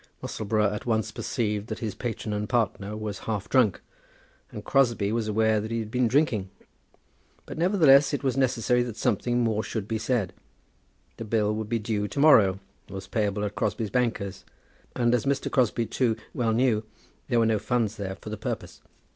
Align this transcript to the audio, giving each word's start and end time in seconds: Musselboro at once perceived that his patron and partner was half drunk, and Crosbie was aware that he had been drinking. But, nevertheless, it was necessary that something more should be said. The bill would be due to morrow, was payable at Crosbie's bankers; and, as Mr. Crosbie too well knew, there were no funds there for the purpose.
Musselboro 0.19 0.73
at 0.73 0.87
once 0.87 1.11
perceived 1.11 1.67
that 1.67 1.77
his 1.77 1.93
patron 1.93 2.33
and 2.33 2.49
partner 2.49 2.97
was 2.97 3.19
half 3.29 3.47
drunk, 3.47 3.81
and 4.51 4.65
Crosbie 4.65 5.11
was 5.11 5.27
aware 5.27 5.61
that 5.61 5.69
he 5.69 5.77
had 5.77 5.91
been 5.91 6.07
drinking. 6.07 6.49
But, 7.45 7.59
nevertheless, 7.59 8.11
it 8.11 8.23
was 8.23 8.35
necessary 8.35 8.81
that 8.81 8.97
something 8.97 9.41
more 9.41 9.61
should 9.61 9.87
be 9.87 9.99
said. 9.99 10.33
The 11.17 11.23
bill 11.25 11.53
would 11.53 11.69
be 11.69 11.77
due 11.77 12.07
to 12.07 12.19
morrow, 12.19 12.57
was 12.89 13.05
payable 13.05 13.43
at 13.45 13.53
Crosbie's 13.53 13.91
bankers; 13.91 14.43
and, 14.95 15.13
as 15.13 15.25
Mr. 15.27 15.51
Crosbie 15.51 15.85
too 15.85 16.15
well 16.33 16.51
knew, 16.51 16.83
there 17.27 17.37
were 17.37 17.45
no 17.45 17.59
funds 17.59 17.97
there 17.97 18.15
for 18.15 18.31
the 18.31 18.37
purpose. 18.37 18.81